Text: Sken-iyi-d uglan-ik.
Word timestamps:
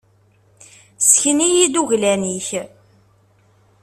Sken-iyi-d 0.99 1.75
uglan-ik. 1.81 2.49